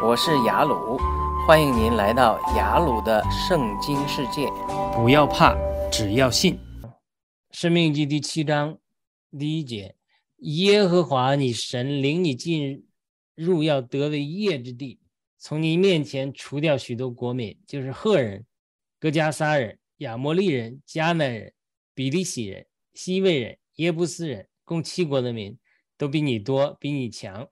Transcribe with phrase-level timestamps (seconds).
[0.00, 0.96] 我是雅鲁，
[1.44, 4.48] 欢迎您来到雅鲁的圣经世界。
[4.94, 5.56] 不要怕，
[5.90, 6.56] 只要信。
[7.50, 8.78] 生命记第七章
[9.36, 9.96] 第一节：
[10.36, 12.86] 耶和华你神领你进
[13.34, 15.00] 入要得为业之地，
[15.36, 18.46] 从你面前除掉许多国民，就是赫人、
[19.00, 21.52] 哥加撒人、亚摩利人、迦南人、
[21.92, 25.58] 比利洗人、西魏人、耶布斯人，共七国的民，
[25.96, 27.48] 都比你多，比你强。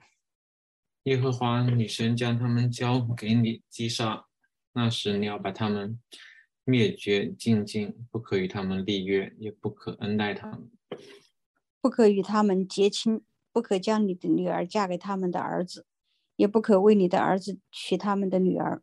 [1.06, 4.26] 耶和华女神将他们交给你击杀，
[4.72, 6.00] 那时你要把他们
[6.64, 10.68] 灭绝尽尽，不可与他们立约，也不可恩待他们，
[11.80, 15.86] 不可与他们结亲，不可将你的女儿嫁给他们的儿子，
[16.34, 18.82] 也不可为你的儿子娶他们的女儿，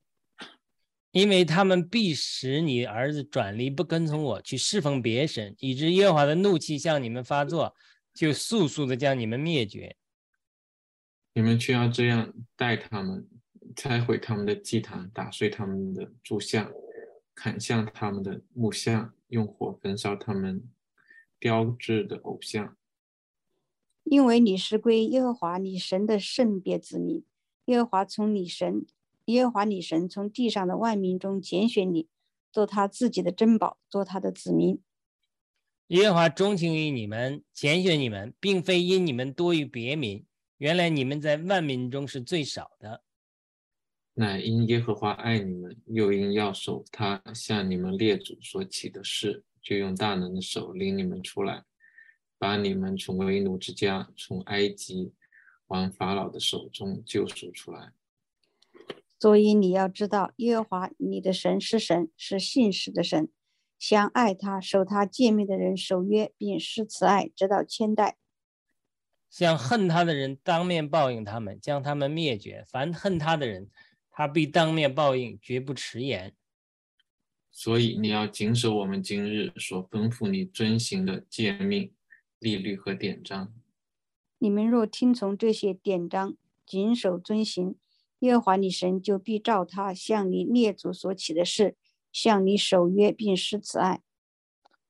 [1.12, 7.76] 因为他们必使你儿子转离，不跟从我去侍奉别神，以致耶和华的怒气向你们发作，
[8.13, 9.98] 就速速的将你们灭绝。
[11.34, 13.28] 你们却要这样待他们，
[13.76, 16.71] 拆毁他们的祭坛，打碎他们的柱像，
[17.34, 20.70] 砍向他们的木像，用火焚烧他们
[21.40, 22.77] 雕制的偶像。
[24.04, 27.24] 因为你是归耶和华你神的圣别子民，
[27.66, 28.85] 耶和华从你神，
[29.26, 32.07] 耶和华你神从地上的万民中拣选你，
[32.52, 34.79] 做他自己的珍宝，做他的子民。
[35.88, 40.26] 耶和华钟情于你们，拣选你们，并非因你们多于别民，
[40.57, 43.04] 原来你们在万民中是最少的。
[44.13, 51.63] 乃因耶和华爱你们，又因要守他向你们列祖所起的誓，就用大能的手领你们出来，
[52.37, 55.13] 把你们从为奴之家，从埃及
[55.68, 57.91] 王法老的手中救赎出来。
[59.20, 63.29] 所以你要知道，耶和华你的神是神，是信实的神，
[63.79, 68.17] 相爱他、守他诫命的人守约，并施慈爱，直到千代。
[69.34, 72.63] 向恨他的人当面报应他们，将他们灭绝。
[72.67, 73.67] 凡恨他的人，
[74.12, 76.35] 他必当面报应，绝不迟延。
[77.51, 81.91] 所以你要谨守我们今日所吩咐你遵行的诫命、
[82.38, 83.51] 律律和典章。
[84.38, 87.75] 你们若听从这些典章，谨守遵行，
[88.19, 91.75] 耶和华你神就必照他向你列祖所起的事，
[92.11, 94.03] 向你守约，并施慈爱。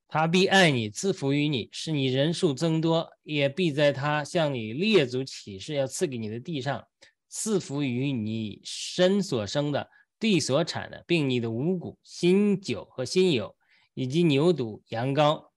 [0.08, 6.88] 他必爱你，赐福于你，使你人数增多，也必在他向你列祖起誓要赐给你的地上，
[7.28, 13.56] 赐福于你身所生的、地所产的，并你的五谷、新酒和新油，
[13.96, 15.50] 以及牛犊、羊羔。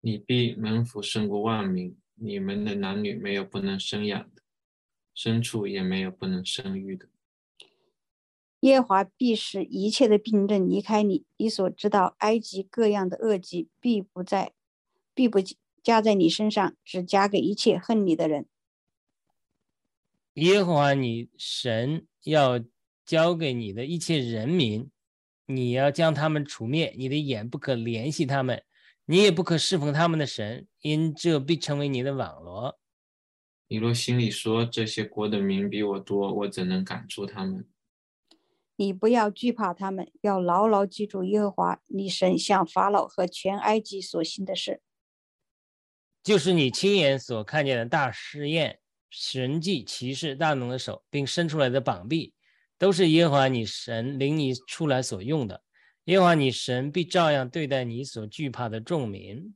[0.00, 4.42] 你必门福胜过万民，你们的男女没有不能生养的，
[5.14, 7.06] 牲畜也没有不能生育的。
[8.60, 14.52] 耶和华必使一切的病症离开你，你所知道埃及各样的恶疾必不在，
[15.14, 15.38] 必不
[15.82, 18.46] 加在你身上，只加给一切恨你的人。
[20.34, 22.60] 耶和华你神要
[23.04, 24.90] 交给你的一切人民，
[25.46, 28.62] 你要将他们除灭，你的眼不可联系他们，
[29.04, 32.78] 你也不可侍奉他们的神，因这必成为你的网罗。
[33.68, 37.66] 你若心里说这些国的民比我多，我怎能赶出他们？
[38.76, 44.82] 你不要惧怕他们，要牢牢记住耶和华你神向法老和全埃及所行的事，
[46.22, 52.34] 就是你亲眼所看见的大试验、神迹、骑士、大能的手，并伸出来的膀臂，
[52.76, 55.62] 都是耶和华你神领你出来所用的。
[56.04, 59.54] 耶和华你神必照样对待你所惧怕的众民，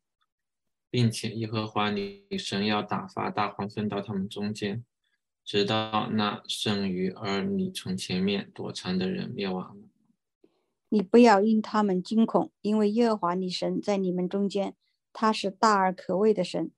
[0.90, 4.84] 并且耶和华你神要打发大黄蜂到他们中间。
[5.50, 9.82] 直到那剩余而你从前面躲藏的人灭亡了。
[10.90, 14.76] 你不要因他们惊恐，因为耶和华你神在你们中间，
[15.12, 16.70] 他是大而可畏的神。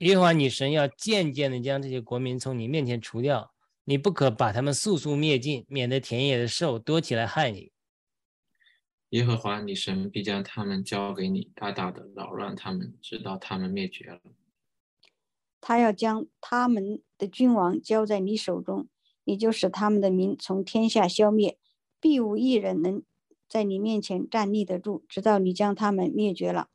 [0.00, 3.54] 耶和华你神要渐渐的将这些国民从你面前除掉，
[3.84, 7.72] 你不可把他们速速灭尽，免得田野的兽多起来害你。
[9.08, 14.20] 耶和华你神必将他们交给你，大大的扰乱他们，直到他们灭绝了。
[15.62, 18.88] 他要将他们的君王交在你手中，
[19.22, 21.56] 你就使他们的民从天下消灭，
[22.00, 23.02] 必无一人能
[23.48, 26.68] 在你面前站立得住，直到你将他们灭绝了。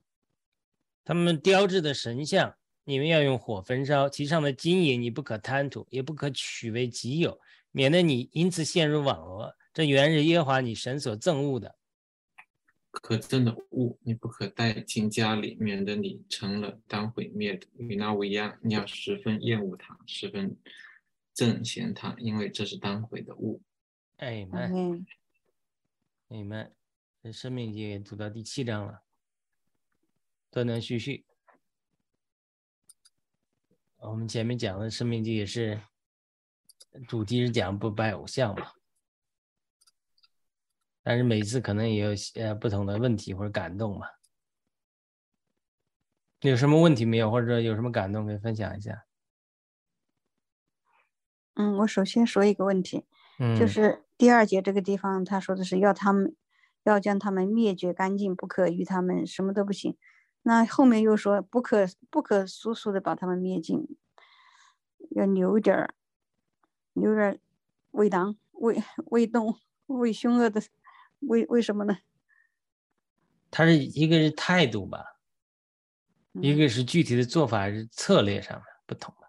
[1.04, 7.40] 他们雕制的神像，你们要用火焚烧，其上的金银你不可贪图，也不可取为己有，
[7.72, 9.54] 免得你因此陷入网罗。
[9.74, 11.76] 这原是耶和华你神所憎恶的。
[13.00, 17.68] 可憎的物，你不可带进家里，免得你成了当毁灭的。
[17.78, 20.58] 与那无一样，你要十分厌恶它，十分
[21.36, 23.62] 憎嫌它，因为这是当毁的物。
[24.18, 25.06] 哎们，
[26.30, 26.74] 哎们，
[27.22, 29.04] 这生命记读到第七章了，
[30.50, 31.26] 断断续续。
[34.00, 35.82] 我们前面讲的生命记也是，
[37.08, 38.72] 主题是讲不拜偶像嘛，
[41.08, 44.08] 但是每次可能也有呃不同的问题或者感动嘛。
[46.42, 49.06] 有什么问题没有，或者有什么感动可以分享一下？
[51.54, 53.06] 嗯，我首先说一个问题，
[53.40, 56.36] 嗯，就是第二节这个地方，他说的是要他们
[56.84, 59.98] 要将他们灭绝干净，不可与他们什么都不行。
[60.42, 63.98] 那后面又说不可不可速速的把他们灭尽，
[65.12, 65.96] 要留点儿，
[66.92, 67.40] 留点儿
[67.92, 69.56] 为狼为为动
[69.86, 70.62] 为凶恶的，
[71.20, 71.98] 为为什么呢？
[73.50, 75.04] 他是一个是态度吧，
[76.34, 79.28] 一嗯个是具体的做法是策略上面不同吧。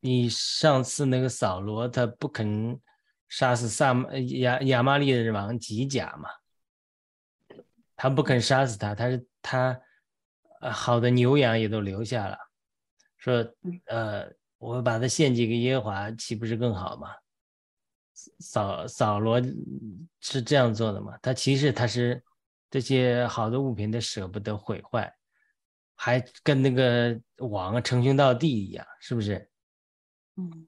[0.00, 2.80] 你上次那个扫罗他不肯
[3.28, 6.30] 杀死萨呃亚亚玛利的王吉甲嘛，
[7.96, 9.80] 他不肯杀死他，他是他
[10.60, 12.38] 呃好的牛羊也都留下了，
[13.18, 17.14] 说嗯呃我把它献祭给耶和华，岂不是更好吗？
[18.38, 19.40] 扫扫罗
[20.20, 21.16] 是这样做的嘛？
[21.22, 22.22] 他其实他是
[22.70, 25.12] 这些好的物品他舍不得毁坏，
[25.94, 29.50] 还跟那个王啊称兄道弟一样，是不是？
[30.36, 30.66] 嗯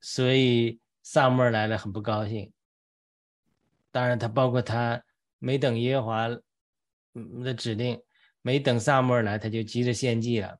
[0.00, 2.50] 所以萨母尔来了很不高兴。
[3.90, 5.02] 当然，他包括他
[5.38, 6.28] 没等耶和华
[7.14, 8.00] 嗯的指令，
[8.40, 10.58] 没等萨母尔来，他就急着献祭了，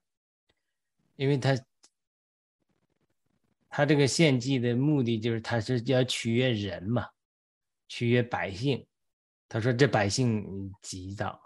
[1.16, 1.56] 因为他
[3.70, 7.06] 他这个献祭的目的就是他是要取悦人嘛，
[7.88, 8.84] 取悦百姓。
[9.48, 11.40] 他说这百姓急躁，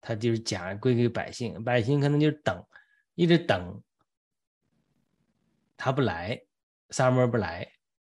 [0.00, 2.64] 他就是讲归给百姓，百姓可能就等，
[3.16, 3.82] 一直等，
[5.76, 6.40] 他不来，
[6.90, 7.68] 萨摩尔不来，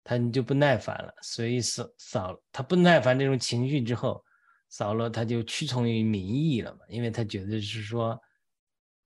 [0.03, 4.25] 他就不耐烦了，所以扫扫他不耐烦这种情绪之后，
[4.69, 8.21] 扫罗他就屈从于民意了嘛，因为他觉得是说，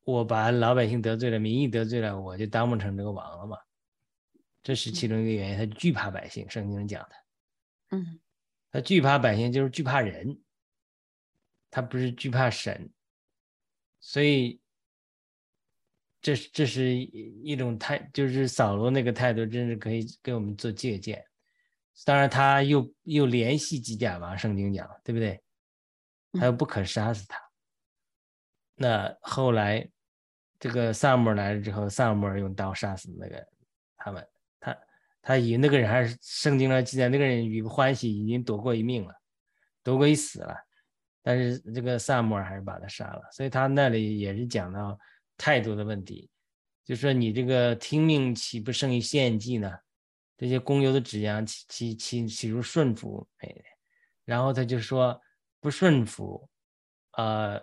[0.05, 3.58] 我把老百姓得罪了，民意得罪了，我就当不成这个王了嘛，
[4.62, 7.16] 这是其中一个原因，他惧怕百姓，圣经上讲的，
[7.90, 8.20] 嗯
[8.70, 10.40] 他惧怕百姓就是惧怕人，
[11.70, 12.88] 他不是惧怕神，
[13.98, 14.60] 所以
[16.20, 21.24] 这是这是一一种态，就是扫罗那个态度，真是可以给我们做借鉴。
[22.04, 25.42] 当然，他又又联系基甲王，圣经讲，对不对？
[26.38, 27.38] 他又不可杀死他。
[28.76, 29.90] 那后来
[30.58, 33.46] 这个萨姆尔来了之后，萨姆尔用刀杀死那个
[33.96, 34.26] 他们，
[35.22, 39.14] 他以那个人还是圣经上记载，那个人与欢喜已经夺过一命了，
[39.82, 40.56] 夺过一死了，
[41.22, 44.99] 但是这个萨母尔还是把他杀了，所以他那里也是讲到
[45.37, 46.31] 态度的问题，
[46.84, 49.70] 就说你这个听命岂不胜于献祭呢？
[50.37, 53.28] 这些公牛的指阳岂岂岂岂如顺服？
[53.40, 53.55] 哎，
[54.25, 55.20] 然后他就说
[55.61, 56.49] 不顺服，
[57.12, 57.61] 呃，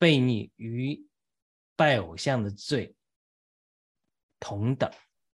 [0.00, 1.00] 悖逆与
[1.76, 2.96] 拜偶像的罪
[4.40, 4.90] 同等。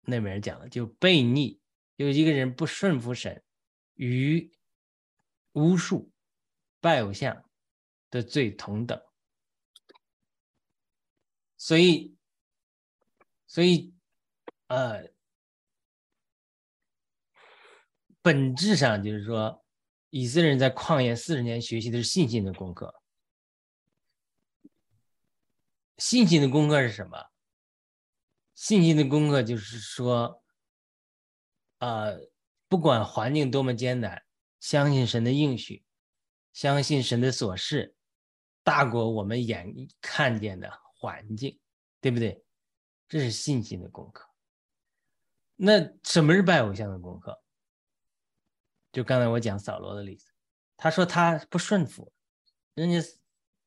[0.06, 1.60] 那边讲的就悖逆，
[1.96, 3.44] 有一个人不顺服神，
[3.96, 4.52] 与
[5.54, 6.12] 巫术、
[6.80, 7.50] 拜偶像
[8.10, 9.02] 的罪同等。
[11.58, 12.16] 所以，
[13.48, 13.94] 所以，
[14.68, 15.10] 呃，
[18.22, 19.66] 本质上就是说，
[20.10, 23.02] 以色列人在旷野四十年学习的是信心的功课。
[25.98, 27.18] 信心的功课是什么？
[28.56, 30.42] 信心的功课就是说，
[31.80, 32.18] 呃，
[32.68, 34.24] 不管环境多么艰难，
[34.60, 35.86] 相信神的应许，
[36.54, 37.96] 相信神的所示，
[38.64, 41.60] 大过我们眼看见的环境，
[42.00, 42.44] 对不对？
[43.08, 44.28] 这是信心的功课。
[45.58, 47.40] 那什么是拜偶像的功课？
[48.92, 50.32] 就刚才我讲扫罗的例子，
[50.78, 52.12] 他说他不顺服，
[52.74, 53.06] 人家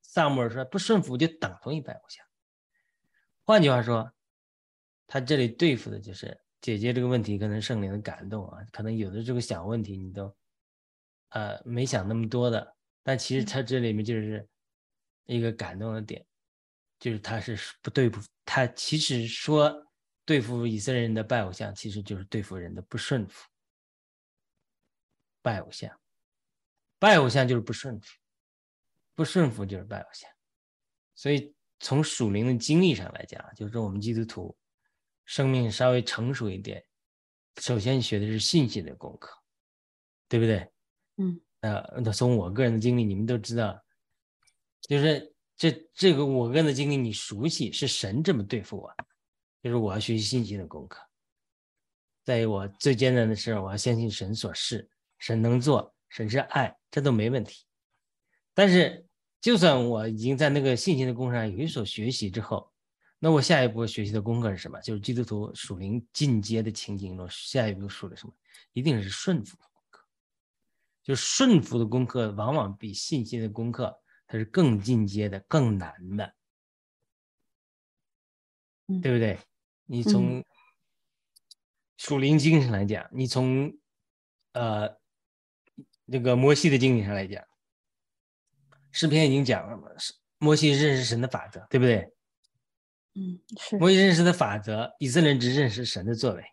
[0.00, 2.24] 萨母尔说不顺服就等同于拜偶像。
[3.44, 4.12] 换句话说，
[5.08, 10.32] 他这里对付的就是解决这个问题，可能圣灵的感动啊，可能有的这个小问题你都
[11.30, 14.48] 呃没想那么多的，但其实他这里面就是
[15.26, 16.24] 一个感动的点，
[17.00, 19.84] 就是他是不对付他，其实说
[20.24, 23.48] 对付以色列人的拜偶像，其实就是对付人的不顺服。
[25.40, 25.98] 拜偶像，
[26.98, 28.06] 拜偶像就是不顺服，
[29.14, 30.28] 不顺服就是拜偶像。
[31.14, 34.54] 所以从属灵的经历上来讲，就是我们基督徒
[35.28, 36.82] 生命稍微成熟一点，
[37.60, 39.30] 首先学的是信心的功课，
[40.26, 40.66] 对不对？
[41.18, 43.78] 嗯，呃，那从我个人的经历，你们都知道，
[44.80, 48.90] 就是这这个我个人的经历，你熟悉是神这么对付我，
[49.62, 50.98] 就是我要学习信心的功课。
[52.24, 54.88] 在我最艰难的时候，我要相信神所示。
[55.18, 57.66] 神能做，神是爱，这都没问题。
[58.54, 59.06] 但是，
[59.42, 62.72] 就算我已经在那个信心的功上有所学习之后，
[63.18, 64.80] 那我下一步学习的功课是什么？
[64.80, 68.32] 就是基督徒属灵进阶的情景中，下一步属的什么？
[68.72, 70.04] 一定是顺服的功课。
[71.02, 76.34] 就顺服的功课，往往比信心的功课，它是更进阶的、更难的，
[78.86, 79.38] 嗯对不对？
[79.86, 80.44] 你从
[81.96, 83.76] 属灵精神来讲，你从
[84.52, 84.96] 呃
[86.04, 87.44] 那个摩西的经历上来讲，
[88.92, 92.12] 诗篇已经讲了嘛，是摩西认识神的法则，对不对？
[93.18, 96.44] 嗯，是摩西认识的法则，以色列人只认识神的作为。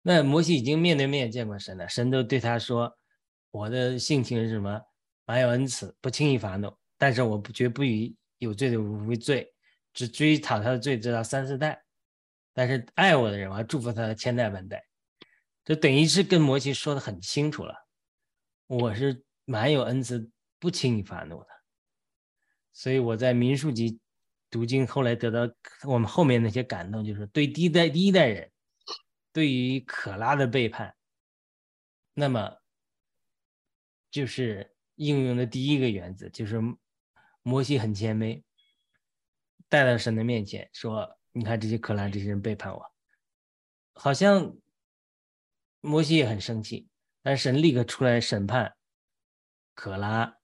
[0.00, 2.96] 那摩西已经面对面见过神了，神都对他说
[3.50, 4.80] ：“我的性情是什么？
[5.24, 9.52] 满有恩慈，不轻易发怒，但是我不绝不以有罪的为罪，
[9.92, 11.82] 只追讨他的罪，直到三四代。
[12.54, 14.84] 但是爱我的人，我要祝福他千代万代。”
[15.64, 17.74] 这等于是跟摩西说的很清楚了，
[18.66, 21.46] 我是蛮有恩慈，不轻易发怒的。
[22.72, 24.00] 所以我在民数记
[24.52, 25.50] 读经后来得到
[25.88, 28.52] 我们后面那些感动，就是对第一代第一代人
[29.32, 30.94] 对于可拉的背叛，
[32.12, 32.58] 那么
[34.10, 36.60] 就是应用的第一个原则，就是
[37.42, 38.42] 摩西很谦卑，
[39.70, 42.92] 带到神的面前说：“你看这些可拉这些人背叛我，
[43.94, 44.54] 好像
[45.80, 46.90] 摩西也很生气，
[47.22, 48.76] 但是神立刻出来审判
[49.74, 50.36] 可拉，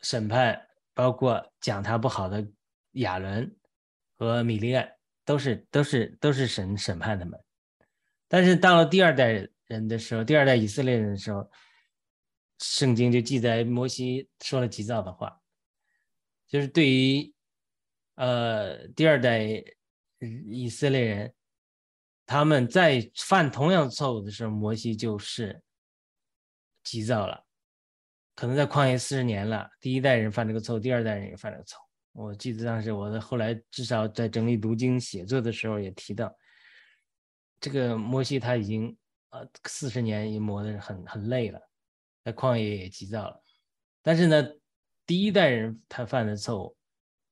[0.00, 2.48] 审判包括讲他不好的
[2.94, 3.56] 亚伦
[4.16, 4.90] 和米利暗，
[5.24, 7.38] 都是都是都是神审判他们。
[8.28, 11.48] 但是到了第二代人的时候，第二代以色列人的时候，
[12.58, 15.40] 圣经就记载摩西说了急躁的话，
[16.46, 17.32] 就是对于
[18.14, 19.62] 呃第二代
[20.46, 21.34] 以色列人，
[22.26, 25.62] 他们在犯同样错误的时候，摩西就是
[26.82, 27.44] 急躁了。
[28.34, 31.83] 可能在旷野四十年了，第一代人犯这个错误，第二代人也犯这个错误。
[32.14, 36.32] 我记得当时我的后来至少在整理读经写作的时候也提到，
[37.58, 38.96] 这个摩西他已经
[39.30, 41.60] 呃四十年也磨得很很累了，
[42.24, 43.42] 在旷野也急躁了。
[44.00, 44.46] 但是呢，
[45.04, 46.76] 第一代人他犯的错误，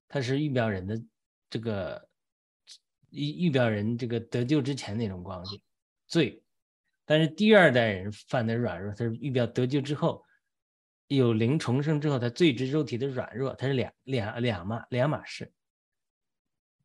[0.09, 1.01] 他是预表人的
[1.49, 2.09] 这个
[3.11, 5.63] 预预表人这个得救之前那种光景
[6.09, 6.43] 罪，
[7.05, 10.25] 但是第二代人犯的软弱，他是预表得救之后。
[11.17, 15.53] 有灵重生之后，他罪之肉体的软弱，它是两两两码两码事。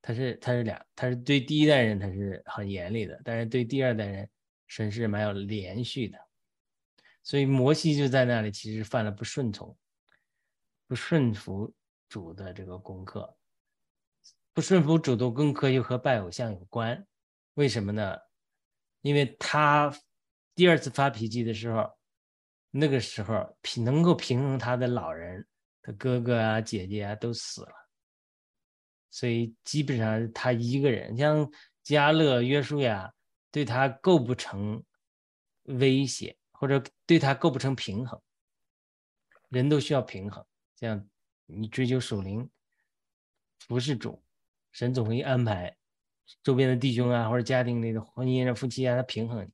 [0.01, 4.29] 他是他是两，他是对第一代人他是很严厉的，但是对第二代人
[4.67, 6.17] 神是蛮有连续的。
[7.23, 9.75] 所以摩西就在那里其实犯了不顺从、
[10.87, 11.73] 不顺服
[12.07, 13.35] 主的这个功课。
[14.53, 17.05] 不顺服主的功课又和拜偶像有关，
[17.55, 18.17] 为什么呢？
[19.01, 19.93] 因为他
[20.55, 21.96] 第二次发脾气的时候。
[22.69, 25.47] 那个时候平能够平衡他的老人，
[25.81, 27.71] 他哥哥啊、姐姐啊都死了，
[29.09, 31.49] 所以基本上他一个人，像
[31.81, 33.11] 加勒、约书亚，
[33.51, 34.83] 对他构不成
[35.63, 38.21] 威胁，或者对他构不成平衡。
[39.49, 40.45] 人都需要平衡，
[40.75, 41.07] 这样
[41.45, 42.47] 你追求属灵，
[43.67, 44.21] 不是主，
[44.73, 45.75] 神总会安排
[46.43, 49.49] 周边的弟兄啊，或者家庭里的婚姻啊、夫妻啊，他平衡你。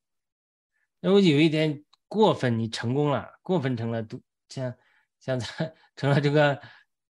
[1.00, 1.86] 那我有一天。
[2.14, 4.72] 过分，你成功了，过分成了独像
[5.20, 6.62] 像他 成了这个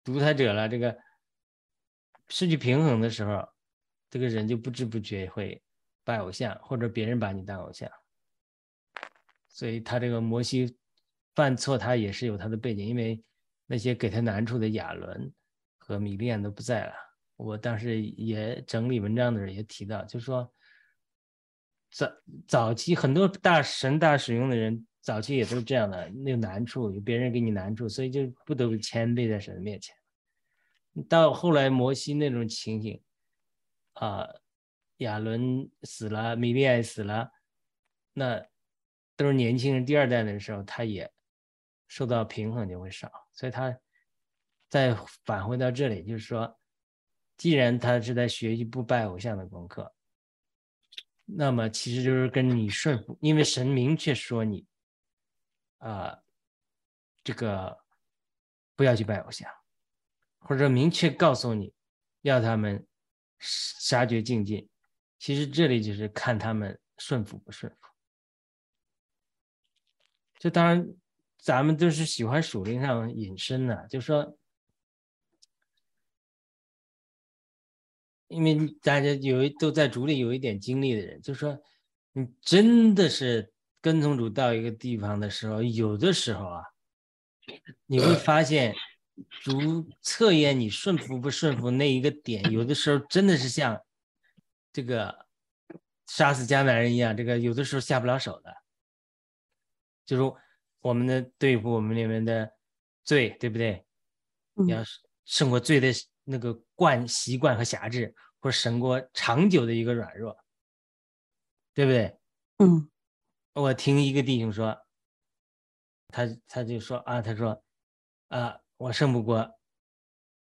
[0.02, 0.98] 独裁者了，这个
[2.28, 3.48] 失去平衡的时候，
[4.10, 5.62] 这个人就不知不觉会
[6.02, 7.88] 拜偶像，或者别人把你当偶像。
[9.48, 10.76] 所以他这个摩西
[11.36, 13.22] 犯错，他也是有他的背景，因为
[13.66, 15.32] 那些给他难处的亚伦
[15.78, 16.92] 和米利暗都不在了。
[17.36, 20.52] 我当时也整理文章的时候也提到，就是说
[21.90, 22.07] 早
[22.47, 24.85] 早期很多大神大使用的人。
[25.00, 29.97] 早期也都是这样的，那个难处有别人给你难处，所以就不得不谦卑在神的面前。
[31.09, 33.00] 到后来摩西那种情形，
[33.95, 34.28] 啊，
[34.99, 37.30] 亚伦死了，米利暗死了，
[38.12, 38.45] 那
[39.16, 41.11] 都是年轻人第二代的时候，他也
[41.87, 43.75] 受到平衡就会少，所以他
[44.68, 46.59] 再返回到这里，就是说，
[47.38, 49.90] 既然他是在学习不拜偶像的功课，
[51.30, 54.66] 那么其实就是跟你顺服，因为神明确说你。
[55.78, 56.18] 啊，
[57.23, 57.78] 这个
[58.75, 59.49] 不要去拜偶像，
[60.40, 61.73] 或者明确告诉你
[62.23, 62.85] 要他们
[63.38, 64.66] 杀绝境界。
[65.20, 67.78] 其实这里就是看他们顺服不顺服。
[70.40, 70.85] 这当然，
[71.38, 74.37] 咱们都是喜欢属灵上隐身的，就说，
[78.28, 81.58] 因为大家有一都在主里有一点经历的人，就说
[82.12, 83.52] 你真的是。
[83.80, 86.64] 跟从主到一个地方的时候，有的时候啊，
[87.87, 88.75] 你会发现
[89.40, 93.80] 主测验你顺服不顺服那一个点，有的时候真的是像
[94.73, 95.26] 这个
[96.08, 98.52] 杀死迦南人一样，这个有的时候下不了手的，
[100.04, 100.37] 就是
[100.80, 102.52] 我们的对付我们里面的
[103.04, 103.87] 罪，对不对？
[104.54, 104.82] 你要
[105.25, 105.92] 胜过罪的
[106.30, 110.37] 那个惯习惯和辖制，或者胜过长久的一个软弱，
[111.73, 112.18] 对不对？
[112.58, 112.90] 嗯。
[113.54, 114.78] 我听一个弟兄说，
[116.08, 117.61] 他他就说啊，他说
[118.28, 119.58] 啊，我胜不过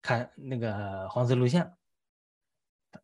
[0.02, 1.78] 看那个黄色录像，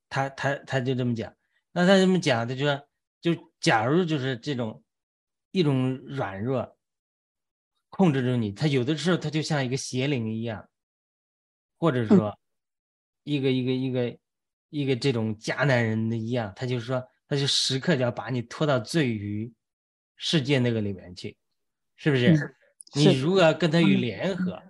[0.09, 1.33] 他他他就这么讲，
[1.71, 2.89] 那他这么讲，他就说，
[3.21, 4.83] 就假如就是这种
[5.53, 6.77] 一种软弱
[7.91, 10.69] 控制住你，他有的时候他就像一个邪灵一样，
[11.79, 12.37] 或者说
[13.25, 14.19] 一个一个一个
[14.71, 19.53] 一个这种迦南人的一样，他就说，他就时刻就要把你拖到罪与
[20.17, 21.37] 世界那个里面去，
[21.97, 22.57] 是不是？
[22.95, 24.61] 你如果要跟他与联合，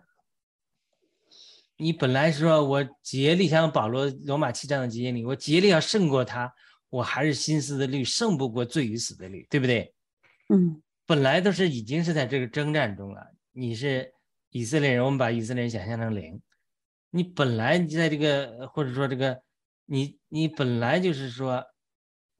[1.76, 6.52] 你本来说我竭力像保罗罗马七章的节里，我竭力要胜过他，
[6.90, 9.94] 我还是心思的律胜不过罪与死的律，对不对？
[10.48, 13.20] 嗯本来都是已经是在这个征战中了。
[13.52, 14.12] 你是
[14.50, 16.40] 以色列人，我们把以色列人想象成灵，
[17.10, 19.42] 你本来你在这个或者说这个
[19.86, 21.64] 你你本来就是说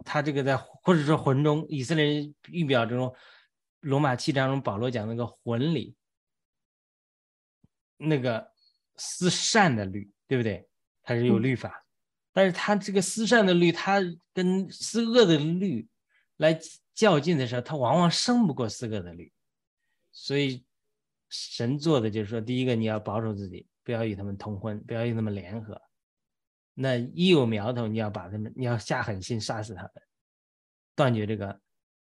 [0.05, 3.15] 他这个在或者说魂中以色列人预表这种
[3.81, 5.95] 罗马七章中保罗讲那个魂里
[7.97, 8.51] 那个
[8.97, 10.67] 思善的律，对不对？
[11.03, 11.85] 它是有律法，
[12.33, 14.01] 但是他这个思善的律，他
[14.33, 15.89] 跟思恶的律
[16.37, 16.59] 来
[16.95, 19.33] 较劲的时候，他往往胜不过思恶的律。
[20.13, 20.65] 所以
[21.29, 25.83] 神做的就是说，第一个你要保守自己，不要与他们通婚，不要与他们联合。
[26.75, 29.91] 那一有苗头，你要把他们，你要下狠心杀死他们，
[30.95, 31.61] 断绝这个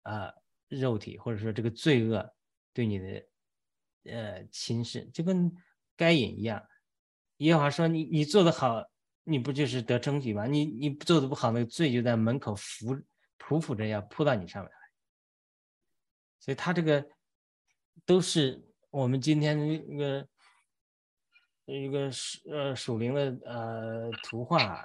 [0.01, 0.33] 啊、
[0.69, 2.35] 肉体或者说这个罪恶
[2.73, 3.27] 对你的
[4.05, 5.55] 呃侵蚀，就跟
[5.99, 6.67] 该隐一样。
[7.37, 8.83] 耶和华说你你做得好，
[9.23, 10.47] 你不就是得称许吗？
[10.47, 12.97] 你你做的不好，那个罪就在门口伏
[13.39, 14.79] 匍匐着要扑到你上面来。
[16.41, 17.07] 所以他这个
[18.07, 20.27] 都是我们今天那个
[21.67, 24.83] 一个属呃属灵的呃图画，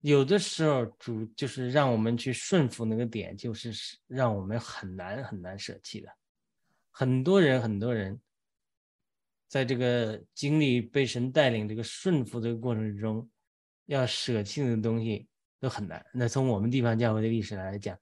[0.00, 3.70] 有的时候主就是让我们去顺服那个点，就是
[4.06, 6.08] 让我们很难很难舍弃的。
[6.90, 8.18] 很多人很多人
[9.48, 13.28] 在这个经历被神带领这个顺服的过程中，
[13.86, 15.28] 要舍弃的东西
[15.60, 16.04] 都很难。
[16.12, 17.98] 那从我们地方教会的历史来讲，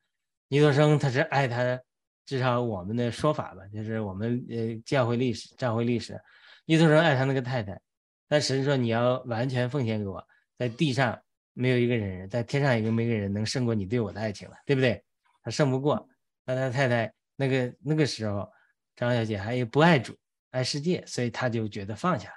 [0.48, 1.80] 尼多生他是爱他，
[2.26, 6.20] 至少我们的说法吧，就是我们呃教会历史、教会历史，
[6.64, 7.80] 尼多生爱他那个太太，
[8.28, 11.20] 但神说你要完全奉献给我，在地上
[11.52, 15.04] 没有一个人，在天上也没个人能胜过你对我的爱情了，对不对？
[15.42, 16.08] 他胜不过，
[16.44, 18.50] 那他太太那个那个时候，
[18.94, 20.16] 张小姐还有不爱主，
[20.50, 22.36] 爱世界，所以他就觉得放下了。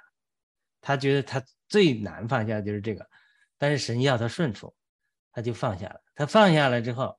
[0.80, 3.08] 他觉得他最难放下就是这个，
[3.58, 4.74] 但是神要他顺服，
[5.32, 6.00] 他就放下了。
[6.14, 7.18] 他放下了之后，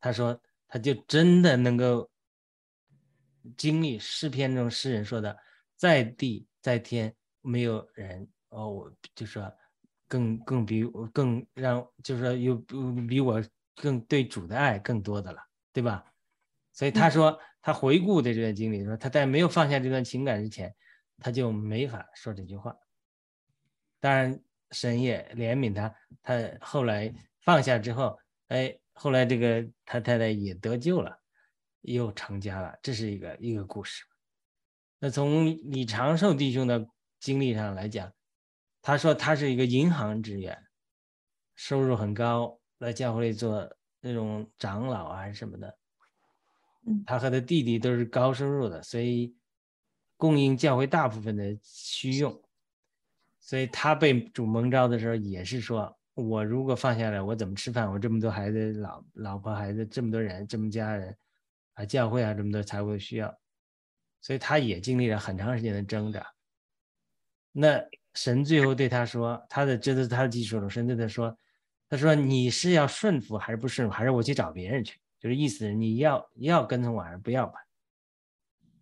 [0.00, 2.10] 他说他就真的能够
[3.56, 5.36] 经历诗篇中诗人说的，
[5.80, 9.50] 在地在天没有人哦，我就说
[10.06, 12.54] 更更比我更让就是说有
[13.08, 13.42] 比我
[13.76, 15.40] 更对主的爱更多的了，
[15.72, 16.04] 对吧？
[16.74, 20.74] 所以他说他回顾的这段经历，说他在没有放下这段情感之前，
[21.16, 22.76] 他就没法说这句话。
[24.00, 24.38] 当然，
[24.72, 31.18] 神也怜悯他，他后来放下之后，哎，后来这个他太太也得救了，
[31.80, 34.04] 又成家了，这是一个一个故事。
[35.00, 36.86] 那从李长寿弟兄的
[37.18, 38.12] 经历上来讲，
[38.82, 40.56] 他说他是一个银行职员，
[41.56, 45.76] 收入很高，在教会里做那种长老啊什么的。
[47.06, 49.34] 他和他弟弟都是高收入的，所以
[50.16, 52.42] 供应教会大部分的需用。
[53.38, 57.90] 所以他被主蒙召的时候，也是说：我如果放下来，我怎么吃饭？
[57.90, 61.16] 我这么多孩子、老老婆、孩子，这么多人，这么家人
[61.74, 63.34] 啊，教会啊，这么多财务需要，
[64.20, 66.26] 所以他也经历了很长时间的挣扎。
[67.52, 67.82] 那
[68.14, 71.36] 神最后对他说：“他的这都是他的技术了。”神对他说
[71.88, 73.92] ：“他说你是要顺服还是不顺服？
[73.92, 74.98] 还是我去找别人去？
[75.18, 77.58] 就是意思你要要跟从我还是不要吧？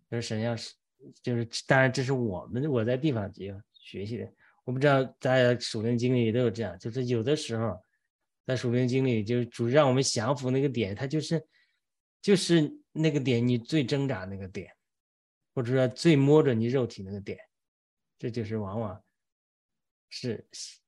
[0.09, 0.73] 就是神要是
[1.21, 4.31] 就是当然这是我们我在地方学学习的。”
[4.65, 7.75] 我不知道大家属灵经历都有这样，就是有的时候
[8.45, 11.43] 在属灵经历，就是主让我们降服那个点，它就是
[12.21, 14.71] 就是那个点，你最挣扎那个点，
[15.59, 17.37] 或者说最摸着你肉体那个点，
[18.17, 19.03] 这就是往往
[20.07, 20.47] 是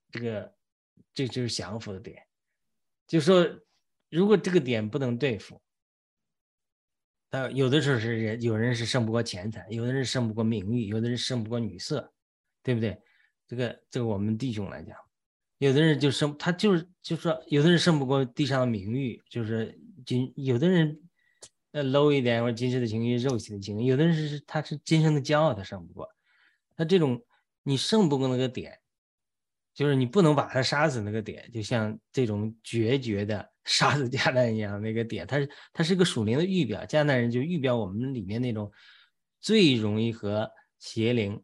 [0.10, 0.56] 这个
[1.14, 2.26] 这就是降服的点。
[3.06, 3.46] 就说
[4.10, 5.62] 如果这个点不能对付，
[7.30, 12.14] 他有的时候是人有人是胜不过钱财，有的人胜不过名誉，有的人胜不过女色。
[12.64, 12.96] 对不对？
[13.48, 14.96] 这个这个我们弟兄来讲，
[15.58, 21.02] 有的人就胜，他就是就说，有的人胜不过地上的名誉，就是今有的人
[21.72, 26.08] 呃 low 一点或者今生的情欲、肉体的情欲，有的人是他是今生的骄傲，他胜不过。
[26.76, 27.24] 他这种
[27.64, 28.80] 你胜不过那个点，
[29.74, 38.72] 就是你不能把他杀死那个点，就像这种决绝的杀死迦南一样那个点，他是他是个属灵的预表，迦南人就预表我们里面那种
[39.40, 41.42] 最容易和邪灵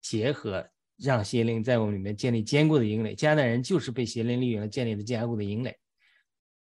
[0.00, 0.68] 结合。
[0.98, 5.76] 让邪灵在我们里面建立坚固的营垒，迦南人就是被邪灵利用了建立的坚固的营垒。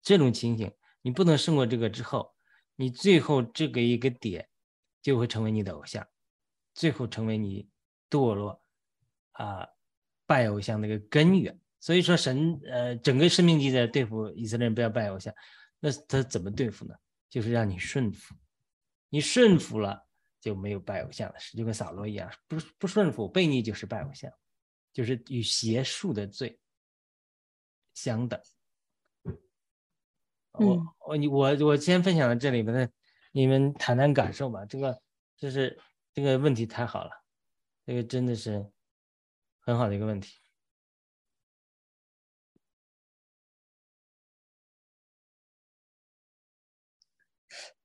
[0.05, 0.71] 这种情形，
[1.03, 2.33] 你不能胜过这个之后，
[2.81, 4.49] 你最后这个一个点
[5.03, 6.07] 就会成为你的偶像，
[6.73, 7.69] 最后成为你
[8.09, 8.63] 堕落
[9.33, 9.69] 啊
[10.25, 11.61] 拜偶像的一个根源。
[11.79, 15.35] 所以说，神呃整个生命记在对付以色列人不要拜偶像，
[15.79, 16.95] 那他怎么对付呢？
[17.29, 18.35] 就是让你顺服，
[19.11, 20.07] 你顺服了。
[20.41, 24.33] 就没有拜偶像了，就跟扫罗一样，不不顺服、悖逆就是拜偶像，
[24.91, 26.59] 就是与邪术的罪
[27.93, 28.41] 相等。
[30.53, 32.89] 我我你我我先分享到这里吧，那
[33.33, 34.65] 你们谈谈感受吧。
[34.67, 35.01] 这个
[35.37, 35.79] 就是
[36.13, 37.11] 这个问题太好了，
[37.87, 38.71] 这个真的是
[39.61, 40.41] 很好的一个问题。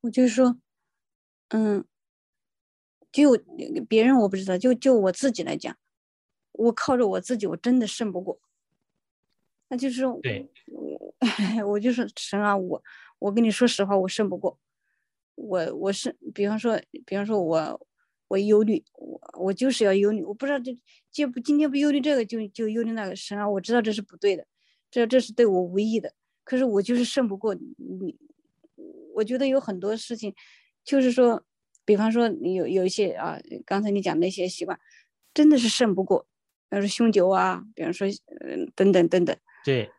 [0.01, 0.58] 我就说，
[1.49, 1.86] 嗯。
[3.12, 3.32] 就
[3.88, 5.78] 别人我不知道，就就我自己来讲，
[6.51, 8.38] 我靠着我自己，我真的胜不过。
[9.69, 10.47] 那就是对，
[11.65, 12.82] 我就是神啊，我
[13.19, 14.60] 我跟你说实话，我胜不过。
[15.36, 17.88] 我我是，比方说，比方说我
[18.30, 20.78] 我忧虑，我我就是要忧虑，我不知道这
[21.12, 23.15] 今不今天不忧虑这个，就就忧虑那个。
[23.15, 24.45] 神啊，我知道这是不对的，
[24.91, 26.13] 这这是对我无益的。
[26.43, 28.17] 可是我就是胜不过你。
[29.15, 30.34] 我觉得有很多事情，
[30.84, 31.43] 就是说。
[31.88, 34.80] 比方说，有有一些啊，刚才你讲那些习惯，
[35.36, 36.25] 真的是胜不过，
[36.67, 38.08] 比如说酗酒啊，比方说，
[38.41, 39.38] 嗯，等等等等。
[39.65, 39.91] 对，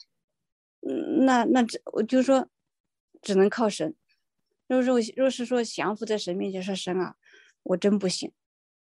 [0.83, 2.49] 嗯，那那只我就说，
[3.21, 3.97] 只能靠神。
[4.69, 7.17] 若若若是说降服在神面前说神啊，
[7.65, 8.33] 我真不行。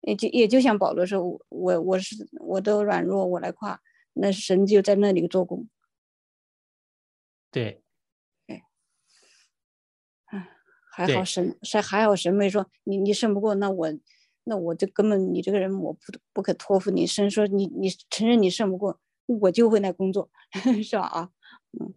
[0.03, 3.81] 也就也就像保罗说，我我我是我的软弱，我来夸，
[4.12, 5.67] 那神就在那里做工。
[7.51, 7.83] 对。
[10.91, 13.99] 还好神，还还好神没说你你胜不过，那我
[14.45, 16.01] 那我就根本你这个人我不
[16.33, 17.07] 不可托付你。
[17.07, 20.31] 神说你你承认你胜不过，我就会那工作，
[20.83, 21.03] 是吧？
[21.07, 21.31] 啊，
[21.79, 21.93] 嗯，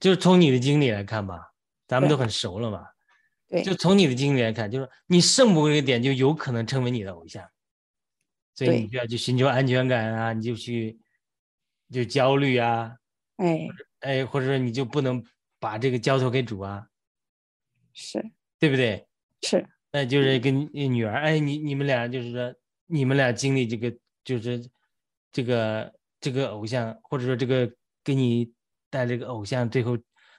[0.00, 1.52] 就是从你的经历来看吧，
[1.86, 2.86] 咱们都很熟了嘛。
[3.48, 7.48] 对，就从你的经历来看，就是你胜不过这个点，就有可能成为你的偶像，
[8.54, 10.98] 所以你就要去寻求安全感啊，你就去
[11.90, 12.96] 就焦虑啊，
[13.36, 13.68] 哎
[14.00, 15.24] 哎，或者说你就不能
[15.58, 16.86] 把这个交托给主啊，
[17.92, 18.30] 是。
[18.60, 19.06] 对不对？
[19.40, 23.90] 是，那就是跟女儿，哎，你你们俩就是说，你们俩经历这个，
[24.22, 24.70] 就是
[25.32, 27.70] 这个这个偶像，或者说这个
[28.04, 28.52] 给你
[28.90, 29.96] 带这个偶像，最后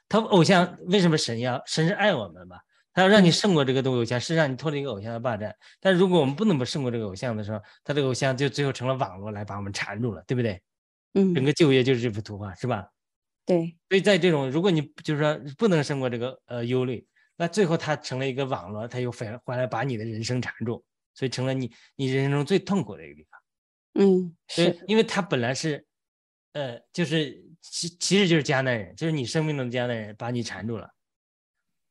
[0.08, 2.60] 他偶像为什么神要神是爱我们吧？
[2.94, 5.56] 他要让你胜过这个东偶像，是让你脱离一个偶像的霸占。
[5.80, 10.62] 但如果我们不能不胜过这个偶像的时候，他这个偶像就最后成了网络来把我们缠住了，对不对？
[11.14, 12.88] 嗯，整个就业就是这幅图画，是吧？
[13.46, 13.76] 对。
[13.90, 17.06] 所以在这种，如果你就是说不能胜过这个呃忧虑。
[17.38, 20.84] 那最后他成了一个网络，他又回回来把你的人生缠住，
[21.16, 23.31] 所以成了你你人生中最痛苦的一个地方。
[23.94, 25.86] 嗯，是，因为他本来是，
[26.54, 30.90] 呃，就是其其实就是迦南人，就是你生命中的迦南人把你缠住了。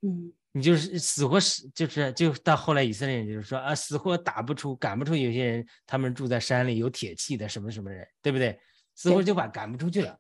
[0.03, 8.59] 嗯，你就是死活是，就是就到后来以色列人就是说啊，死活打不出，赶不出有些人，他们住在山里有铁器的什么什么人，对不对？
[8.95, 10.19] 死活就把赶不出去了。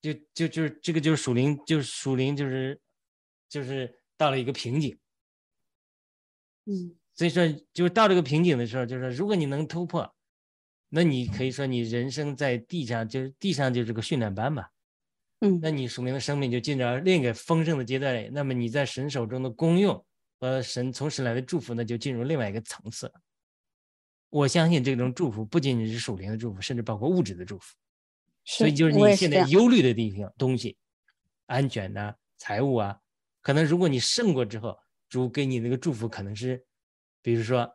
[0.00, 2.80] 就就就是这个就是属灵，就是属灵就是。
[3.46, 4.98] 就是到了一个瓶颈，
[6.64, 10.14] 嗯，所以说就是到这个瓶颈的时候，就是如果你能突破，
[10.88, 14.70] 那你可以说你人生在地上就是地上就是个训练班吧，
[15.40, 20.04] 嗯，那你属灵的生命就进入另一个丰盛的阶段里，那么你在神手中的功用
[20.40, 23.12] 和神从神来的祝福呢，就进入另外一个层次了。
[24.30, 27.76] 我相信这种祝福不仅仅是属灵的祝福，甚至包括物质的祝福。
[28.44, 30.76] 所以就是你现在忧虑的地方东西，
[31.46, 32.98] 安全呐，财务啊。
[33.40, 36.64] 可能如果你胜过之后，主给你那个祝福可能是，
[37.24, 37.66] 比如说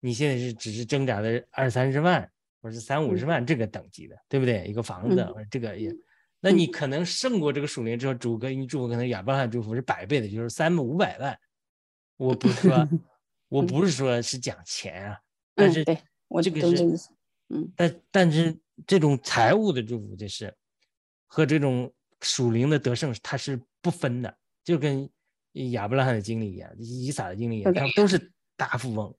[0.00, 2.28] 你现在是只是挣扎的二三十万，
[2.60, 4.66] 或者是三五十万这个等级的，对不对？
[4.66, 5.94] 一个房子，或者这个也，
[6.40, 11.38] 那你可能胜过这个属灵之后，主给你祝福可能亚伯拉罕祝福是百倍的，就是三五百万。
[12.16, 12.88] 我不是说，
[13.48, 15.20] 我不是说是讲钱啊，
[15.54, 17.08] 但是对我这个是，
[17.50, 20.52] 嗯，但但是这种财务的祝福就是
[21.26, 25.08] 和这种属灵的得胜它是不分的，就跟。
[25.70, 29.14] 亚伯拉罕的经历一样，以撒的经历一样，他都是大富翁，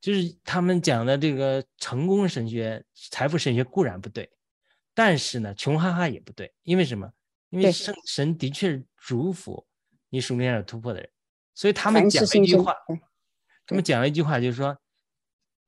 [0.00, 4.30] 就是他们讲的这个成功神学、财富神学固然不对，
[4.94, 7.12] 但是呢，穷哈哈也不对，因为什么？
[7.50, 7.72] 因为对。
[7.72, 9.66] 圣神的确是祝福
[10.08, 11.10] 你属灵上有突破的人，
[11.54, 12.74] 所以他们讲了一句话，
[13.66, 14.76] 他们讲了一句话，就是说，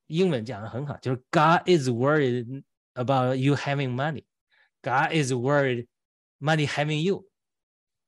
[0.07, 4.25] 英文讲的很好，就是 God is worried about you having money,
[4.81, 5.87] God is worried
[6.41, 7.29] money having you，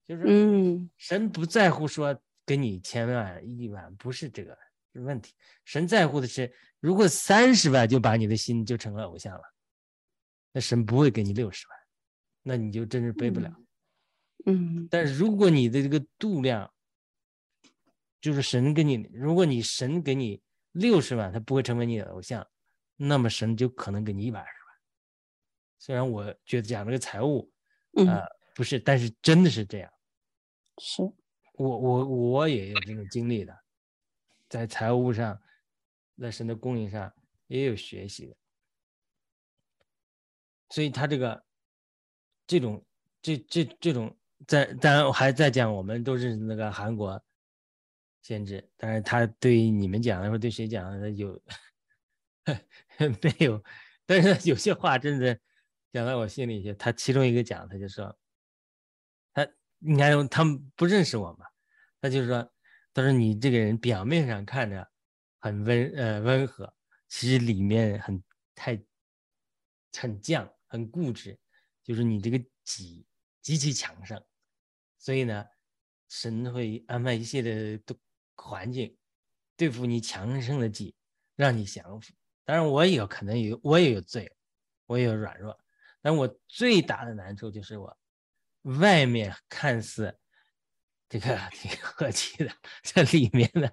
[0.06, 0.90] 就是嗯。
[0.96, 4.56] 神不在乎说给你千万亿万，不是这个
[5.02, 9.42] 问题，神在乎的是，如果三十万就把你的心就成了偶像了，
[10.52, 11.78] 那神不会给你六十万，
[12.42, 13.54] 那你就真是背不了。
[14.46, 16.70] 嗯但是如果你的这个度量，
[18.20, 22.46] 就是神给你，如果你神给你六十万，他不会成为你的偶像，
[22.96, 24.74] 那么神就可能给你一百二十万。
[25.78, 27.50] 虽然我觉得讲这个财务，
[27.94, 29.90] 啊呃，不是，但是真的是这样。
[30.78, 31.02] 是
[31.54, 33.63] 我我我也有这种经历的，
[34.54, 35.42] 在财务上，
[36.16, 37.12] 在神的供应上
[37.48, 38.36] 也有学习的，
[40.68, 41.44] 所以他这个
[42.46, 42.86] 这种
[43.20, 47.20] 这这这种在当然还在讲，我们都是那个韩国
[48.22, 51.42] 先知，但是他对你们讲的或对谁讲的有
[52.96, 53.60] 没有？
[54.06, 55.36] 但是有些话真的
[55.90, 56.72] 讲到我心里去。
[56.74, 58.16] 他其中一个讲，他就说。
[59.32, 59.44] 他
[59.80, 61.44] 你看，他们不认识我嘛？
[62.00, 62.53] 他就是说，
[62.94, 64.88] 他说你这个人表面上看着
[65.40, 66.72] 很温呃温和，
[67.08, 68.22] 其实里面很
[68.54, 68.82] 太
[69.92, 71.38] 很犟、很固执，
[71.82, 73.04] 就是你这个己
[73.42, 74.24] 极其强盛。
[74.96, 75.44] 所以呢，
[76.08, 77.96] 神会安排一系列的
[78.36, 78.96] 环境
[79.56, 80.94] 对付你强盛的己，
[81.34, 82.14] 让你降服。
[82.44, 84.34] 当然，我也有可能有，我也有罪，
[84.86, 85.58] 我也有软弱，
[86.00, 87.98] 但我最大的难处就是我。
[88.80, 90.18] 外面看似
[91.14, 92.50] 这个挺 和气的，
[92.82, 93.70] 这里面呢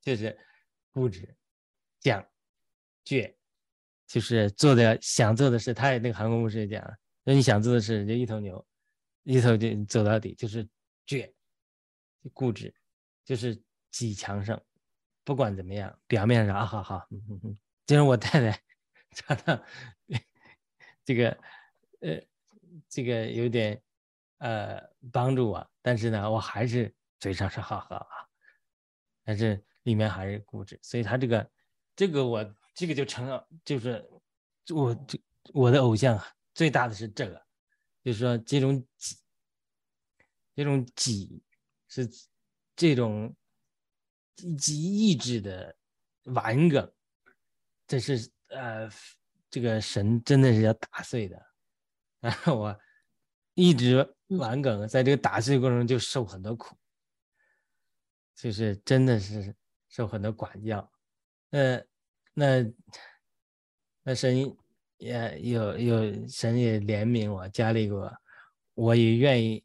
[0.00, 0.38] 就是
[0.92, 1.36] 固执、
[2.00, 2.24] 犟、
[3.04, 3.34] 倔，
[4.06, 5.74] 就是做的想做的事。
[5.74, 6.80] 他也那个航空牧师也讲，
[7.24, 8.64] 说你想做的事就一头牛，
[9.24, 10.64] 一头就走到底，就是
[11.04, 11.32] 倔、
[12.32, 12.72] 固执，
[13.24, 13.60] 就是
[13.90, 14.60] 己强盛。
[15.24, 18.62] 不管怎么样，表面上啊好好，嗯嗯嗯，就是我太太
[19.16, 19.64] 常常
[21.04, 21.30] 这个
[22.02, 22.22] 呃
[22.88, 23.82] 这个有点。
[24.38, 24.80] 呃，
[25.12, 28.16] 帮助我，但是呢，我还是嘴上是好好啊，
[29.24, 31.50] 但是里面还是固执，所以他这个，
[31.96, 34.08] 这个我这个就成了，就是
[34.74, 35.20] 我这
[35.52, 36.20] 我的偶像
[36.54, 37.46] 最大的是这个，
[38.04, 38.86] 就是说这种，
[40.54, 41.42] 这种己
[41.88, 42.08] 是
[42.76, 43.34] 这种
[44.56, 45.76] 己意志的
[46.24, 46.92] 顽梗，
[47.86, 48.88] 这是呃，
[49.50, 51.44] 这个神真的是要打碎的，
[52.20, 52.80] 然后我
[53.58, 54.14] 一直。
[54.36, 56.76] 顽梗在这个打碎过程中就受很多苦，
[58.34, 59.56] 就是真的是
[59.88, 60.92] 受很多管教。
[61.48, 61.82] 那，
[62.34, 62.72] 那
[64.02, 64.54] 那神
[64.98, 68.14] 也有有神也怜悯我，加利我，
[68.74, 69.64] 我也愿意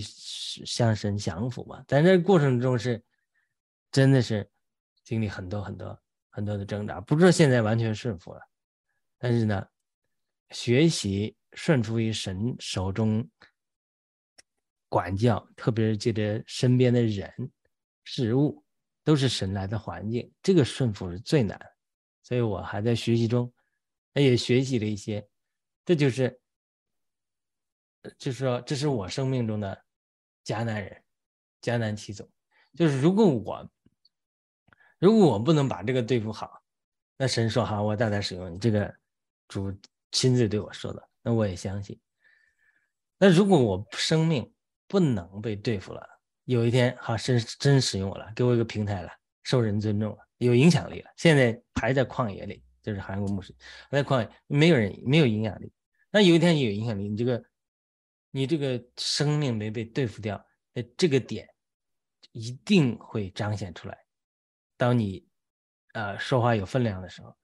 [0.00, 1.84] 向神降服吧。
[1.86, 3.04] 但这过程中是
[3.92, 4.50] 真的是
[5.02, 8.40] 经历很多很多很多的挣扎，不知道现在完全顺服了，
[9.18, 9.68] 但是呢，
[10.52, 13.28] 学习顺服于神手中。
[14.88, 17.28] 管教，特别是借着身边的人、
[18.04, 18.64] 事物，
[19.02, 21.60] 都是神来的环境，这个顺服是最难。
[22.22, 23.52] 所以我还在学习中，
[24.12, 25.28] 也学习了一些。
[25.84, 26.40] 这就是，
[28.16, 29.84] 就是说，这是我生命中的
[30.44, 31.02] 迦南人，
[31.60, 32.30] 迦南七种。
[32.74, 33.68] 就是如果我，
[35.00, 36.62] 如果我不能把这个对付好，
[37.16, 38.58] 那神说好，我大胆使用你。
[38.60, 38.94] 这个
[39.48, 39.76] 主
[40.12, 41.98] 亲自对我说的，那我也相信。
[43.18, 44.54] 那如果我生命，
[44.86, 46.06] 不能被对付了。
[46.44, 49.10] 有一天，好，真真使用我了，给我一个平台了，
[49.42, 51.10] 受人尊重了，有影响力了。
[51.16, 53.54] 现在还在旷野里，就是韩国牧师，
[53.90, 55.72] 还在旷野，没有人，没有影响力。
[56.10, 57.42] 那有一天有影响力，你这个，
[58.30, 61.48] 你这个生命没被对付掉，那这个点
[62.32, 63.96] 一定会彰显出来。
[64.76, 65.26] 当你，
[65.94, 67.34] 呃，说话有分量的时候，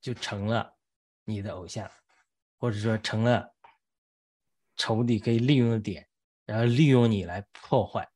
[0.00, 0.74] 就成了
[1.24, 1.90] 你的偶像，
[2.58, 3.54] 或者说成了
[4.76, 6.06] 仇敌可以利用的点。
[6.46, 8.06] 然后利用你来破坏，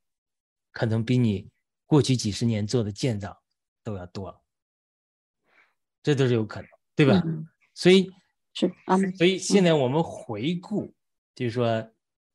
[0.70, 1.48] 可能比你
[1.87, 3.42] 过去几十年做的建造
[3.83, 4.44] 都要多，
[6.03, 7.22] 这都是有可能，对吧？
[7.72, 8.12] 所以
[8.53, 10.94] 是啊，所以现在我们回顾，
[11.35, 11.90] 就是说，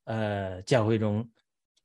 [0.05, 1.29] 呃，教会中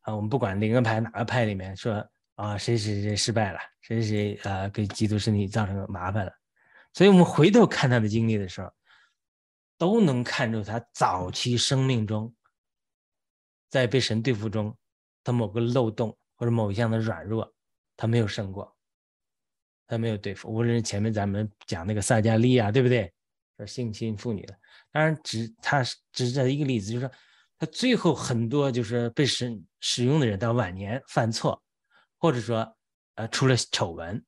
[0.00, 2.02] 啊，我们不管哪个派哪个派里面说
[2.36, 6.32] 啊，谁谁谁失败了，谁谁啊给基督身体造成麻烦了，
[6.94, 8.72] 所以我们回头看他的经历的时候，
[9.78, 12.34] 都能看出他早期生命中。
[13.70, 14.76] 在被神对付中，
[15.22, 17.54] 他某个漏洞或者某一项的软弱，
[17.96, 18.76] 他没有胜过。
[19.86, 20.52] 他没有对付。
[20.52, 23.10] 无论是前面咱们讲那个撒加利亚，对不对？
[23.56, 24.54] 说性侵妇女的，
[24.92, 27.14] 当然只他只是一个例子，就是说
[27.58, 31.60] 他最后很多就是被神使用的人到晚年犯错，
[32.18, 32.76] 或者说
[33.16, 34.24] 呃出了丑闻，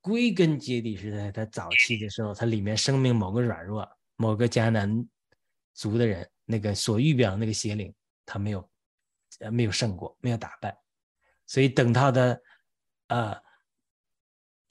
[0.00, 5.06] 归根结底是在他早期的时候，他里面生命某个软弱，某个迦南
[5.74, 8.70] 族的人那个所预表那个邪灵，他没有
[9.38, 10.76] 呃没有胜过，没有打败，
[11.46, 12.42] 所以等他的
[13.08, 13.40] 啊。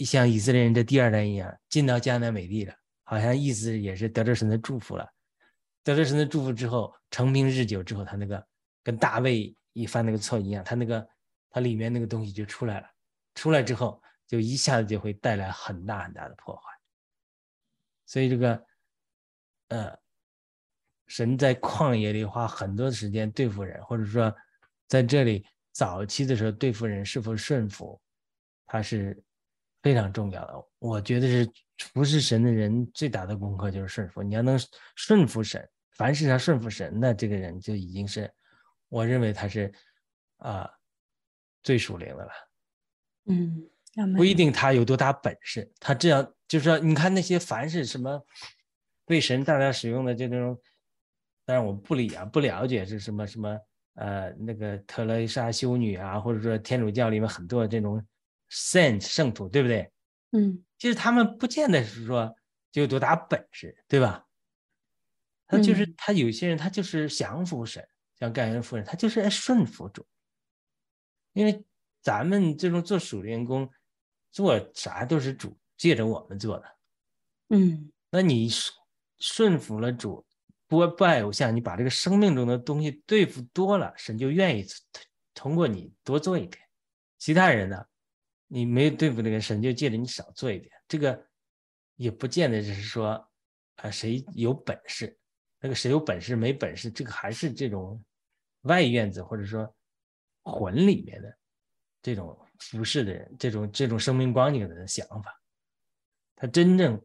[0.06, 5.06] 像以色列人的第二代一样进到迦南美地了，好像意思也是得着神的祝福了。
[5.84, 8.42] 得着神的祝福之后，成名日久之后，他那个
[8.82, 11.06] 跟大卫一犯那个错一样，他那个
[11.50, 12.88] 他里面那个东西就出来了。
[13.36, 16.62] 出来之后，就一下子就会带来很大很大的破坏。
[18.06, 18.66] 所以这个，
[19.68, 20.00] 呃，
[21.08, 24.34] 神在旷野里花很多时间对付人，或者说
[24.88, 28.00] 在这里早期的时候对付人是否顺服，
[28.66, 29.22] 他是。
[29.82, 31.50] 非常重要的，我觉得是
[31.94, 34.22] 服侍神的人最大的功课就是顺服。
[34.22, 34.60] 你要能
[34.98, 38.30] 顺服神，凡事上顺服神，那这个人就已经是，
[38.90, 39.74] 我认为他是
[40.36, 40.70] 啊
[41.64, 42.32] 最属灵的了。
[43.28, 43.70] 嗯，
[44.16, 48.26] 不一定他有多大本事，他这样就是说，你看那些凡是什么
[49.06, 50.60] 被神大量使用的就那种，
[51.46, 53.60] 当然我不理啊，不了解是什么什么
[53.96, 58.06] 呃那个特蕾莎修女啊，或者说天主教里面很多这种。
[58.52, 59.92] saint 圣徒对不对？
[60.32, 62.36] 嗯，其实他们不见得是说
[62.72, 64.26] 就有多大本事，对吧？
[65.46, 70.04] 他就是他有些人他就是降服神，像盖恩夫人，他就是爱顺服主。
[71.34, 71.64] 因为
[72.02, 73.70] 咱们这种做属灵工，
[74.32, 76.66] 做啥都是主借着我们做的。
[77.50, 78.50] 嗯，那你
[79.20, 80.26] 顺服了主，
[80.68, 84.66] 不不爱偶像，你把这个生命中的东西对付多了，神就愿意
[85.34, 86.62] 通过你多做一点。
[87.18, 87.86] 其他人呢？
[88.52, 91.28] 你没有对付那个神，就借着你少做一点，这个
[91.98, 93.30] 也不见得就是说
[93.76, 95.16] 啊谁有本事，
[95.60, 98.04] 那个谁有本事没本事，这个还是这种
[98.62, 99.72] 外院子或者说
[100.42, 101.38] 魂里面的
[102.02, 105.42] 这种服饰的人，这种这种生命光景的想法，
[106.36, 107.02] 他真正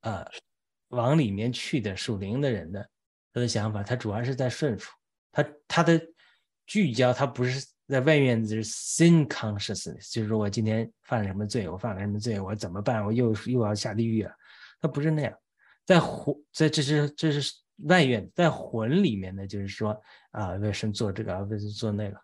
[0.00, 0.26] 啊
[0.88, 2.88] 往里面去的属灵的人的
[3.32, 4.92] 他的想法，他主要是在顺服，
[5.30, 6.00] 他他的
[6.66, 7.66] 聚焦他不是。
[7.88, 13.04] 在外面就是 sin consciousness，就是说我今天犯了什么罪，我犯了什么罪，我怎么办？
[13.04, 14.34] 我又又要下地狱了。
[14.80, 15.32] 他不是那样，
[15.84, 19.96] 在魂在这是这是外院，在魂里面呢，就是说
[20.32, 22.20] 啊，为什么做这个，为什么做那个？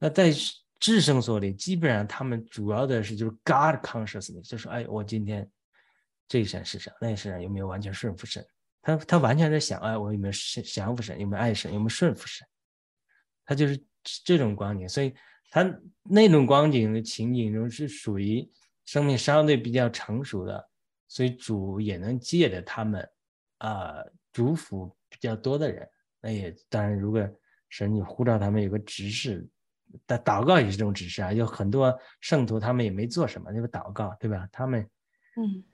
[0.00, 0.32] 那在
[0.78, 5.50] 智圣所里，基本上他们主要的是就是 God consciousness，就是哎，我今天
[6.28, 8.46] 这一生是神，那一生有没有完全顺服神？
[8.82, 10.32] 他他完全在想，哎，我有没有
[10.64, 11.18] 降服神？
[11.18, 11.72] 有没有爱神？
[11.72, 12.46] 有没有顺服神？
[13.44, 13.82] 他就是。
[14.24, 15.12] 这种光景，所以
[15.50, 15.68] 他
[16.04, 18.48] 那种光景的情景中是属于
[18.84, 20.64] 生命相对比较成熟的，
[21.08, 23.04] 所以主也能借着他们
[23.58, 23.96] 啊，
[24.32, 25.84] 主辅比较多的人。
[26.20, 27.20] 那也当然，如果
[27.68, 29.44] 神你呼召他们有个指示，
[30.04, 31.32] 但祷告也是这种指示啊。
[31.32, 34.48] 有很多圣徒他们也没做什么，那个祷告对吧？
[34.52, 34.88] 他们
[35.36, 35.64] 嗯，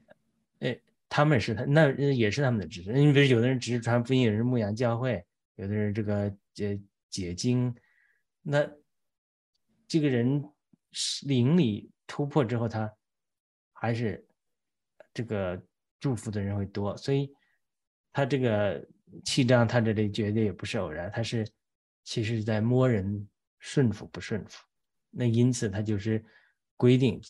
[0.60, 2.92] 哎，他们是他那也是他们的指示。
[2.92, 5.24] 你比如有的人只是传福音，有人牧养教会，
[5.56, 7.74] 有的人这个解解经。
[8.42, 8.68] 那
[9.86, 10.42] 这个人
[11.26, 12.92] 灵里突破之后，他
[13.72, 14.26] 还是
[15.14, 15.62] 这个
[16.00, 17.32] 祝福的人会多，所以
[18.12, 18.84] 他这个
[19.24, 21.46] 七章他这里绝对也不是偶然，他是
[22.02, 23.28] 其实在摸人
[23.62, 24.60] 顺服不顺服，
[25.10, 26.22] 那因此他就是
[26.76, 27.22] 规定。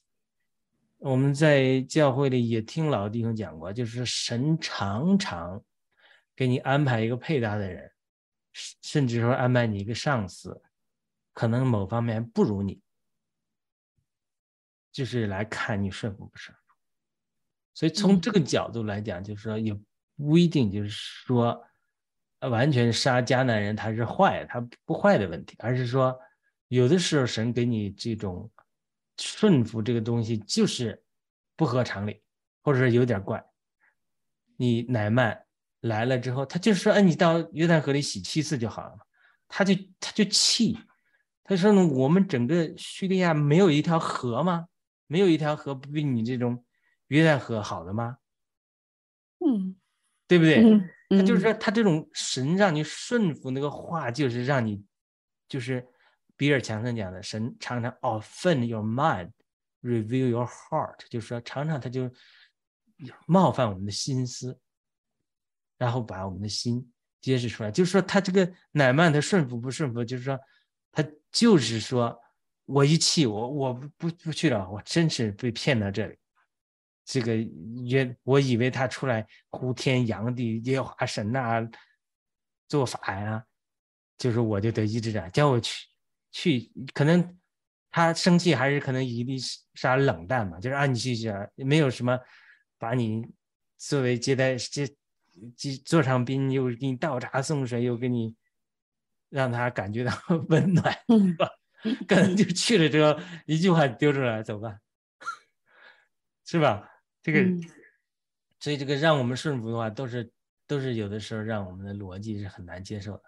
[0.96, 5.62] 我们在教会里也听老弟兄讲过，就是神常常
[6.34, 7.92] 给你安排一个配搭的人，
[8.80, 10.62] 甚至说安排你一个上司。
[11.34, 12.80] 可能某方面不如你，
[14.90, 16.74] 就是来看你顺服不顺服。
[17.74, 19.78] 所以从这个角度来讲，就是说也
[20.16, 21.62] 不一定就是说，
[22.48, 26.18] 完全杀迦南人他是坏，他不坏的问题，而是说
[26.68, 28.50] 有的时候神给你这种
[29.18, 31.02] 顺服这个东西就是
[31.56, 32.22] 不合常理，
[32.62, 33.44] 或者是有点怪。
[34.56, 35.44] 你乃曼
[35.80, 39.02] 来了之后，他就说：“哎，你到约旦河里洗七次就好了嘛。”
[39.48, 40.78] 他就他就气。
[41.44, 44.66] 他说呢，我们整个叙利亚没有一条河吗？
[45.06, 46.64] 没有一条河不比你这种
[47.08, 48.16] 约旦河好的吗？
[49.44, 49.76] 嗯，
[50.26, 50.62] 对不对？
[51.16, 54.84] 他就是说，他这种神让你顺服那个话，就是让你，
[55.48, 55.86] 就是
[56.36, 62.10] 比尔强森讲的，神常常 offend your mind，reveal your heart，就是说常常他就
[63.26, 64.58] 冒犯我们的心思，
[65.78, 67.70] 然后把我们的心揭示出来。
[67.70, 70.38] 就是说他这个乃曼他顺服不顺服，就是说。
[70.94, 72.20] 他就是说，
[72.66, 76.14] 我一气，我我不不不去了，我真是被骗到这里。
[77.04, 77.34] 这个
[77.86, 81.68] 约，我以为他出来呼天扬地，耶和华神呐，
[82.68, 83.44] 做法呀，
[84.18, 85.86] 就是我就得医治了，叫我去
[86.30, 87.38] 去，可能
[87.90, 89.36] 他生气还是可能伊丽
[89.74, 92.18] 莎冷淡嘛，就是啊你去去，没有什么
[92.78, 93.26] 把你
[93.76, 94.88] 作为接待接
[95.56, 98.36] 接座上宾，又给你倒茶送水，又给你
[99.28, 100.12] 让他感觉到
[100.48, 101.50] 温暖，是吧？
[102.06, 104.78] 可能就去了之后一句话丢出来，走吧，
[106.46, 106.88] 是吧？
[107.22, 107.40] 这个，
[108.58, 110.32] 所以这个让我们顺服的话，都是
[110.66, 113.22] 都是有的时候让我们的逻辑是很难接受的。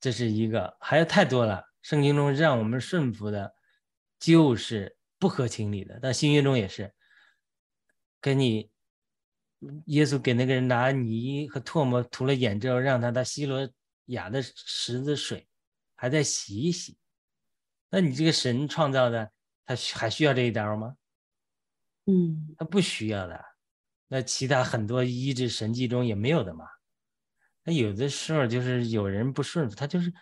[0.00, 1.64] 这是一个，还有太多了。
[1.80, 3.54] 圣经中让我们顺服的，
[4.18, 5.98] 就是不合情理的。
[6.02, 6.92] 但新约中也是，
[8.20, 8.70] 跟你
[9.86, 13.68] 耶稣给那个人拿泥和唾沫涂了眼之后，让他到西罗
[14.06, 15.46] 亚的池子水，
[15.94, 16.98] 还在洗一洗。
[17.90, 19.30] 那你这个神创造的，
[19.64, 20.96] 他还需要这一刀吗？
[22.06, 23.44] 嗯，他不需要的，
[24.08, 26.64] 那其他很多医治神迹中也没有的嘛。
[27.64, 30.12] 那有的时候就是有人不顺服，他就是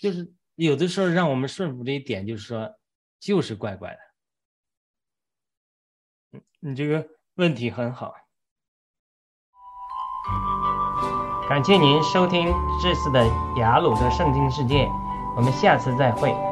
[0.00, 2.68] 就是有的时候让我们顺服这一点，就是说
[3.20, 3.96] 就是怪怪
[6.32, 6.40] 的。
[6.58, 7.06] 你这个
[7.36, 8.12] 问题很好，
[11.48, 12.52] 感谢您收听
[12.82, 13.24] 这次的
[13.58, 14.88] 雅鲁的圣经世界，
[15.36, 16.49] 我们下次再会。